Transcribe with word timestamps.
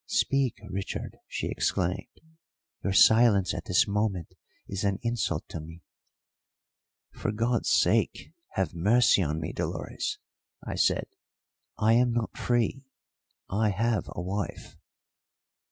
"Speak, 0.07 0.57
Richard!" 0.67 1.19
she 1.27 1.45
exclaimed. 1.47 2.19
"Your 2.83 2.91
silence 2.91 3.53
at 3.53 3.65
this 3.65 3.87
moment 3.87 4.33
is 4.67 4.83
an 4.83 4.97
insult 5.03 5.47
to 5.49 5.59
me." 5.61 5.83
"For 7.13 7.31
God's 7.31 7.69
sake, 7.69 8.33
have 8.53 8.73
mercy 8.73 9.21
on 9.21 9.39
me, 9.39 9.53
Dolores," 9.53 10.17
I 10.65 10.73
said. 10.73 11.05
"I 11.77 11.93
am 11.93 12.11
not 12.13 12.35
free 12.35 12.87
I 13.47 13.69
have 13.69 14.09
a 14.15 14.23
wife." 14.23 14.75